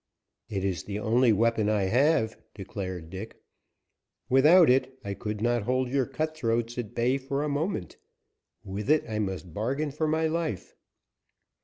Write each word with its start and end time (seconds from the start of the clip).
"It 0.49 0.65
is 0.65 0.85
the 0.85 0.97
only 0.97 1.31
weapon 1.31 1.69
I 1.69 1.83
have," 1.83 2.35
declared 2.55 3.11
Dick. 3.11 3.39
"Without 4.29 4.67
it, 4.67 4.97
I 5.05 5.13
could 5.13 5.41
not 5.41 5.61
hold 5.61 5.89
your 5.89 6.07
cutthroats 6.07 6.75
at 6.79 6.95
bay 6.95 7.19
for 7.19 7.43
a 7.43 7.47
moment. 7.47 7.97
With 8.63 8.89
it 8.89 9.07
I 9.07 9.19
must 9.19 9.53
bargain 9.53 9.91
for 9.91 10.07
my 10.07 10.25
life." 10.25 10.73